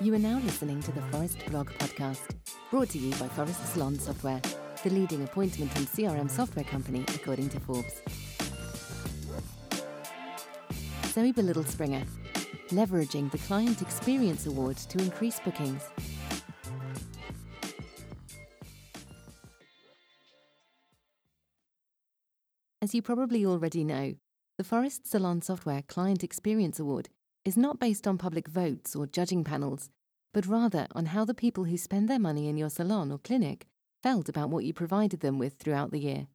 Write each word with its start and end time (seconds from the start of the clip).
You 0.00 0.14
are 0.14 0.18
now 0.18 0.38
listening 0.40 0.82
to 0.82 0.92
the 0.92 1.00
Phorest 1.00 1.48
Blog 1.50 1.70
podcast, 1.78 2.20
brought 2.70 2.90
to 2.90 2.98
you 2.98 3.10
by 3.12 3.28
Phorest 3.28 3.72
Salon 3.72 3.98
Software, 3.98 4.40
the 4.82 4.90
leading 4.90 5.22
appointment 5.22 5.74
and 5.76 5.86
CRM 5.86 6.28
software 6.30 6.64
company, 6.64 7.04
according 7.14 7.48
to 7.50 7.60
Forbes. 7.60 8.02
Zoé 11.02 11.32
Bélisle-Springer, 11.32 12.04
leveraging 12.70 13.30
the 13.30 13.38
Client 13.38 13.80
Experience 13.80 14.46
Award 14.46 14.76
to 14.76 14.98
increase 14.98 15.38
bookings. 15.40 15.82
As 22.80 22.94
you 22.94 23.02
probably 23.02 23.46
already 23.46 23.84
know, 23.84 24.14
the 24.58 24.64
Phorest 24.64 25.06
Salon 25.06 25.40
Software 25.40 25.82
Client 25.88 26.22
Experience 26.22 26.78
Award 26.78 27.08
is 27.42 27.56
not 27.56 27.80
based 27.80 28.06
on 28.06 28.18
public 28.18 28.46
votes 28.46 28.94
or 28.94 29.06
judging 29.06 29.44
panels, 29.44 29.88
but 30.34 30.46
rather 30.46 30.86
on 30.94 31.06
how 31.06 31.24
the 31.24 31.34
people 31.34 31.64
who 31.64 31.78
spend 31.78 32.08
their 32.08 32.18
money 32.18 32.48
in 32.48 32.58
your 32.58 32.68
salon 32.68 33.10
or 33.10 33.18
clinic 33.18 33.66
felt 34.02 34.28
about 34.28 34.50
what 34.50 34.64
you 34.64 34.74
provided 34.74 35.20
them 35.20 35.38
with 35.38 35.54
throughout 35.54 35.90
the 35.90 35.98
year. 35.98 36.26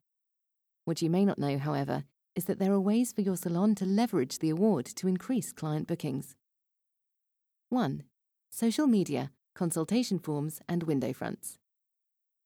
What 0.84 1.00
you 1.00 1.08
may 1.08 1.24
not 1.24 1.38
know, 1.38 1.58
however, 1.58 2.04
is 2.34 2.46
that 2.46 2.58
there 2.58 2.72
are 2.72 2.80
ways 2.80 3.12
for 3.12 3.20
your 3.20 3.36
salon 3.36 3.76
to 3.76 3.86
leverage 3.86 4.40
the 4.40 4.50
award 4.50 4.86
to 4.86 5.06
increase 5.06 5.52
client 5.52 5.86
bookings. 5.86 6.34
1. 7.68 8.02
Social 8.50 8.88
media, 8.88 9.30
consultation 9.54 10.18
forms, 10.18 10.60
and 10.68 10.82
window 10.82 11.12
fronts. 11.12 11.58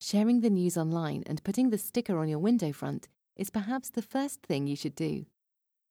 Sharing 0.01 0.41
the 0.43 0.51
news 0.51 0.77
online 0.77 1.23
and 1.27 1.43
putting 1.45 1.71
the 1.71 1.79
sticker 1.79 2.19
on 2.19 2.29
your 2.29 2.41
window 2.41 2.73
front 2.73 3.09
is 3.37 3.49
perhaps 3.49 3.89
the 3.89 4.03
first 4.03 4.43
thing 4.43 4.67
you 4.67 4.77
should 4.77 4.95
do. 4.95 5.25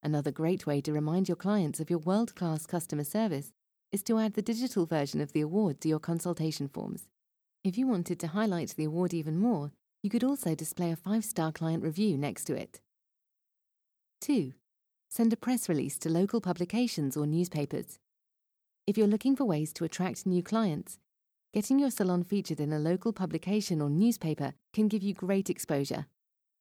Another 0.04 0.32
great 0.32 0.66
way 0.66 0.82
to 0.82 0.94
remind 0.94 1.30
your 1.30 1.36
clients 1.36 1.80
of 1.80 1.90
your 1.90 2.00
world 2.00 2.34
class 2.34 2.66
customer 2.66 3.04
service 3.04 3.52
is 3.92 4.02
to 4.04 4.18
add 4.18 4.34
the 4.34 4.42
digital 4.42 4.88
version 4.88 5.22
of 5.22 5.32
the 5.32 5.42
award 5.42 5.80
to 5.82 5.88
your 5.88 6.00
consultation 6.00 6.68
forms. 6.68 7.08
If 7.64 7.78
you 7.78 7.86
wanted 7.86 8.20
to 8.22 8.28
highlight 8.28 8.70
the 8.70 8.86
award 8.86 9.14
even 9.14 9.38
more, 9.38 9.72
you 10.02 10.10
could 10.10 10.24
also 10.24 10.56
display 10.56 10.92
a 10.92 10.96
five 10.96 11.24
star 11.24 11.52
client 11.52 11.84
review 11.84 12.18
next 12.18 12.46
to 12.46 12.56
it. 12.56 12.82
2. 14.22 14.54
Send 15.10 15.34
a 15.34 15.38
press 15.38 15.70
release 15.70 16.00
to 16.00 16.10
local 16.10 16.42
publications 16.42 17.16
or 17.16 17.28
newspapers. 17.28 18.00
If 18.88 18.98
you're 18.98 19.06
looking 19.06 19.36
for 19.36 19.46
ways 19.46 19.72
to 19.74 19.84
attract 19.84 20.26
new 20.26 20.42
clients, 20.42 20.98
getting 21.54 21.78
your 21.78 21.92
salon 21.92 22.24
featured 22.24 22.60
in 22.60 22.74
a 22.74 22.80
local 22.80 23.14
publication 23.14 23.82
or 23.82 23.90
newspaper 23.90 24.54
can 24.74 24.88
give 24.88 25.04
you 25.04 25.14
great 25.14 25.50
exposure. 25.50 26.08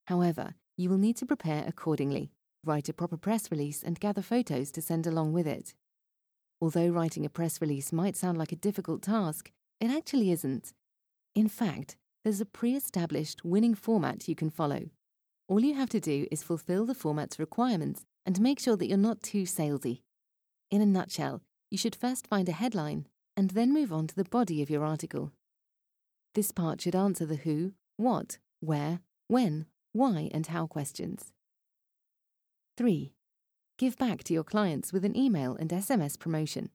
However, 0.09 0.57
you 0.77 0.91
will 0.91 0.99
need 0.99 1.17
to 1.19 1.27
prepare 1.27 1.65
accordingly 1.67 2.33
write 2.65 2.89
a 2.89 2.93
proper 2.93 3.17
press 3.17 3.51
release, 3.51 3.83
and 3.83 4.01
gather 4.01 4.23
photos 4.23 4.71
to 4.73 4.83
send 4.83 5.07
along 5.07 5.33
with 5.33 5.47
it. 5.47 5.75
Although 6.61 6.89
writing 6.89 7.25
a 7.25 7.31
press 7.31 7.61
release 7.61 7.93
might 7.93 8.17
sound 8.17 8.37
like 8.37 8.53
a 8.53 8.57
difficult 8.57 9.03
task, 9.03 9.51
it 9.81 9.91
actually 9.91 10.31
isn't. 10.31 10.73
In 11.35 11.49
fact, 11.49 11.97
there's 12.23 12.41
a 12.41 12.47
pre 12.47 12.75
established 12.75 13.45
winning 13.45 13.75
format 13.75 14.29
you 14.29 14.35
can 14.35 14.51
follow. 14.51 14.91
All 15.49 15.61
you 15.61 15.75
have 15.75 15.89
to 15.91 16.01
do 16.01 16.27
is 16.31 16.43
fulfill 16.43 16.85
the 16.85 16.95
format's 16.95 17.39
requirements 17.39 18.05
and 18.27 18.41
make 18.41 18.61
sure 18.61 18.77
that 18.77 18.87
you're 18.87 18.99
not 18.99 19.23
too 19.23 19.45
salesy. 19.45 20.03
In 20.71 20.83
a 20.83 20.87
nutshell, 20.87 21.43
you 21.71 21.79
should 21.79 21.97
first 21.97 22.27
find 22.27 22.49
a 22.49 22.53
headline 22.53 23.07
and 23.37 23.51
then 23.51 23.73
move 23.73 23.93
on 23.93 24.07
to 24.07 24.15
the 24.15 24.25
body 24.25 24.63
of 24.63 24.71
your 24.71 24.85
article. 24.85 25.33
This 26.35 26.53
part 26.53 26.83
should 26.83 26.95
answer 26.95 27.27
the 27.27 27.37
who, 27.37 27.73
what, 27.97 28.39
where, 28.61 29.01
when, 29.29 29.67
why, 29.93 30.31
and 30.33 30.47
how 30.47 30.67
questions. 30.67 31.33
3. 32.81 33.13
Give 33.77 33.95
back 33.99 34.25
to 34.25 34.33
your 34.33 34.43
clients 34.43 34.91
with 34.91 35.05
an 35.05 35.15
email 35.15 35.55
and 35.55 35.69
SMS 35.69 36.19
promotion. 36.19 36.71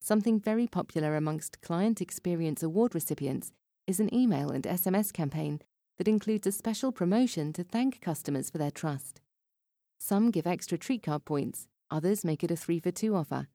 Something 0.00 0.40
very 0.40 0.66
popular 0.66 1.16
amongst 1.16 1.60
Client 1.60 2.00
Experience 2.00 2.62
Award 2.62 2.94
recipients 2.94 3.52
is 3.86 4.00
an 4.00 4.08
email 4.14 4.48
and 4.48 4.64
SMS 4.64 5.12
campaign 5.12 5.60
that 5.98 6.08
includes 6.08 6.46
a 6.46 6.50
special 6.50 6.92
promotion 6.92 7.52
to 7.52 7.62
thank 7.62 8.00
customers 8.00 8.48
for 8.48 8.56
their 8.56 8.70
trust. 8.70 9.20
Some 9.98 10.30
give 10.30 10.46
extra 10.46 10.78
treat 10.78 11.02
card 11.02 11.26
points, 11.26 11.68
others 11.90 12.24
make 12.24 12.42
it 12.42 12.50
a 12.50 12.56
3 12.56 12.80
for 12.80 12.90
2 12.90 13.14
offer. 13.14 13.48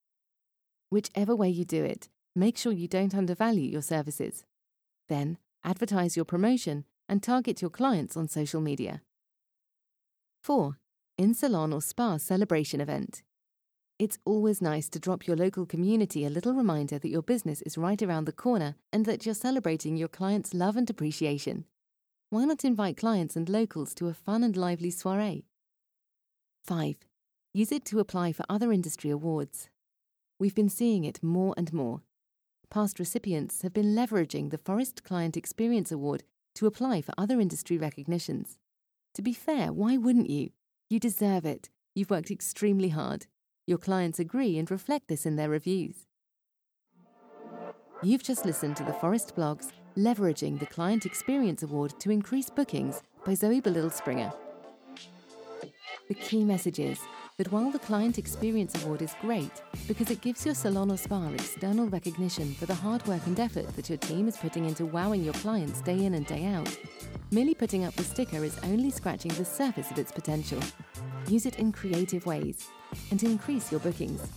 Whichever 0.92 1.36
way 1.36 1.50
you 1.50 1.66
do 1.66 1.84
it, 1.84 2.08
make 2.36 2.56
sure 2.56 2.72
you 2.72 2.88
don't 2.88 3.16
undervalue 3.16 3.68
your 3.68 3.82
services. 3.82 4.44
Then, 5.10 5.40
advertise 5.64 6.16
your 6.16 6.26
promotion 6.26 6.86
and 7.10 7.24
target 7.24 7.64
your 7.64 7.72
clients 7.72 8.16
on 8.16 8.28
social 8.28 8.62
media. 8.62 9.02
4 10.44 10.78
in 11.18 11.34
salon 11.34 11.74
or 11.74 11.82
spa 11.82 12.18
celebration 12.18 12.80
event. 12.80 13.24
It's 13.98 14.20
always 14.26 14.62
nice 14.62 14.88
to 14.90 15.00
drop 15.00 15.26
your 15.26 15.36
local 15.36 15.66
community 15.66 16.24
a 16.24 16.30
little 16.30 16.54
reminder 16.54 17.00
that 17.00 17.10
your 17.10 17.24
business 17.24 17.64
is 17.64 17.78
right 17.78 18.00
around 18.02 18.26
the 18.26 18.32
corner 18.32 18.76
and 18.94 19.06
that 19.06 19.26
you're 19.26 19.34
celebrating 19.34 19.98
your 19.98 20.08
clients' 20.08 20.54
love 20.54 20.78
and 20.78 20.88
appreciation. 20.88 21.66
Why 22.30 22.46
not 22.46 22.64
invite 22.64 22.98
clients 22.98 23.36
and 23.36 23.50
locals 23.50 23.96
to 23.96 24.08
a 24.08 24.14
fun 24.14 24.44
and 24.44 24.56
lively 24.56 24.92
soiree? 24.92 25.46
5. 26.66 26.96
Use 27.54 27.72
it 27.72 27.86
to 27.86 28.00
apply 28.00 28.34
for 28.34 28.46
other 28.48 28.72
industry 28.72 29.10
awards. 29.10 29.70
We've 30.38 30.54
been 30.54 30.70
seeing 30.70 31.04
it 31.04 31.24
more 31.24 31.56
and 31.58 31.74
more. 31.74 32.02
Past 32.70 33.00
recipients 33.00 33.64
have 33.64 33.74
been 33.74 33.96
leveraging 33.96 34.52
the 34.52 34.60
Phorest 34.60 35.04
Client 35.04 35.36
Experience 35.36 35.92
Award 35.92 36.24
to 36.56 36.68
apply 36.68 37.02
for 37.02 37.14
other 37.18 37.40
industry 37.40 37.80
recognitions. 37.80 38.60
To 39.16 39.24
be 39.24 39.34
fair, 39.34 39.74
why 39.74 39.98
wouldn't 39.98 40.30
you? 40.30 40.52
You 40.90 41.02
deserve 41.02 41.46
it. 41.46 41.70
You've 41.96 42.10
worked 42.10 42.32
extremely 42.32 42.90
hard. 42.90 43.26
Your 43.66 43.78
clients 43.78 44.20
agree 44.20 44.58
and 44.58 44.72
reflect 44.72 45.10
this 45.10 45.26
in 45.26 45.36
their 45.36 45.50
reviews. 45.50 46.06
You've 48.02 48.24
just 48.24 48.46
listened 48.46 48.78
to 48.78 48.86
the 48.86 48.94
Phorest 48.94 49.36
Blogs 49.36 49.72
Leveraging 49.98 50.60
the 50.60 50.66
Client 50.66 51.06
Experience 51.06 51.64
Award 51.64 52.00
to 52.00 52.10
Increase 52.10 52.50
Bookings 52.50 53.02
by 53.26 53.34
Zoé 53.34 53.62
Bélisle-Springer. 53.62 54.32
The 56.08 56.14
key 56.14 56.46
message 56.46 56.80
is 56.80 57.00
that 57.38 57.52
while 57.52 57.70
the 57.70 57.78
Client 57.78 58.18
Experience 58.18 58.84
Award 58.84 59.04
is 59.04 59.14
great 59.22 59.62
because 59.88 60.10
it 60.10 60.22
gives 60.22 60.44
your 60.44 60.56
salon 60.56 60.90
or 60.90 60.98
spa 60.98 61.30
external 61.36 61.86
recognition 61.86 62.52
for 62.56 62.66
the 62.66 62.74
hard 62.74 63.06
work 63.06 63.22
and 63.28 63.40
effort 63.40 63.68
that 63.76 63.90
your 63.90 64.00
team 64.00 64.28
is 64.28 64.38
putting 64.38 64.66
into 64.66 64.88
wowing 64.88 65.24
your 65.24 65.36
clients 65.36 65.82
day 65.82 66.06
in 66.06 66.16
and 66.16 66.26
day 66.26 66.46
out, 66.46 66.76
merely 67.30 67.54
putting 67.54 67.86
up 67.86 67.94
the 67.94 68.04
sticker 68.04 68.44
is 68.44 68.58
only 68.64 68.90
scratching 68.90 69.32
the 69.34 69.46
surface 69.46 69.92
of 69.92 70.00
its 70.00 70.12
potential. 70.12 70.60
Use 71.28 71.46
it 71.46 71.60
in 71.60 71.72
creative 71.72 72.26
ways 72.26 72.70
and 73.12 73.22
increase 73.22 73.72
your 73.72 73.82
bookings. 73.82 74.28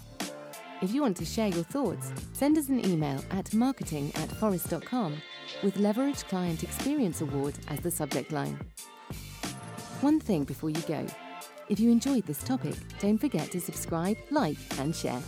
If 0.82 0.92
you 0.92 1.00
want 1.00 1.16
to 1.18 1.24
share 1.24 1.48
your 1.48 1.64
thoughts, 1.64 2.12
send 2.34 2.58
us 2.58 2.68
an 2.68 2.84
email 2.84 3.24
at 3.30 3.54
marketing 3.54 4.12
at 4.16 4.28
phorest.com 4.28 5.16
with 5.62 5.78
Leverage 5.78 6.24
Client 6.24 6.62
Experience 6.62 7.22
Award 7.22 7.54
as 7.68 7.80
the 7.80 7.90
subject 7.90 8.30
line. 8.30 8.58
One 10.02 10.20
thing 10.20 10.44
before 10.44 10.68
you 10.68 10.82
go. 10.82 11.06
If 11.70 11.78
you 11.78 11.92
enjoyed 11.92 12.26
this 12.26 12.42
topic, 12.42 12.74
don't 12.98 13.16
forget 13.16 13.52
to 13.52 13.60
subscribe, 13.60 14.16
like, 14.32 14.56
and 14.80 14.94
share. 14.94 15.22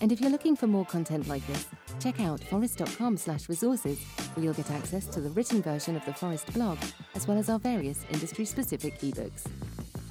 And 0.00 0.12
if 0.12 0.20
you're 0.20 0.30
looking 0.30 0.54
for 0.54 0.68
more 0.68 0.86
content 0.86 1.26
like 1.26 1.44
this, 1.48 1.66
check 1.98 2.20
out 2.20 2.38
phorest.com 2.38 3.16
slash 3.16 3.48
resources, 3.48 3.98
where 4.34 4.44
you'll 4.44 4.54
get 4.54 4.70
access 4.70 5.06
to 5.06 5.20
the 5.20 5.30
written 5.30 5.60
version 5.60 5.96
of 5.96 6.04
the 6.04 6.12
Phorest 6.12 6.54
blog, 6.54 6.78
as 7.16 7.26
well 7.26 7.38
as 7.38 7.50
our 7.50 7.58
various 7.58 8.06
industry-specific 8.12 9.00
ebooks. 9.00 9.48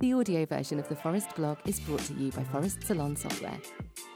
The 0.02 0.12
audio 0.12 0.46
version 0.46 0.80
of 0.80 0.90
the 0.90 0.96
Phorest 0.96 1.34
blog 1.38 1.60
is 1.66 1.80
brought 1.80 2.02
to 2.02 2.14
you 2.14 2.34
by 2.34 2.44
Phorest 2.44 2.84
Salon 2.84 3.16
Software. 3.16 3.58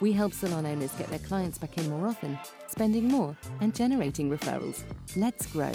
We 0.02 0.12
help 0.12 0.34
salon 0.34 0.66
owners 0.66 0.91
get 0.91 1.07
their 1.07 1.19
clients 1.19 1.57
back 1.57 1.78
in 1.78 1.90
more 1.90 2.07
often, 2.07 2.38
spending 2.68 3.07
more, 3.07 3.38
and 3.62 3.73
generating 3.73 4.29
referrals. 4.29 4.84
Let's 5.16 5.46
grow. 5.46 5.72